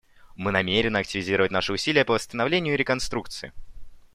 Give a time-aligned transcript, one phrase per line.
[0.35, 3.53] Мы намерены активизировать наши усилия по восстановлению и реконструкции.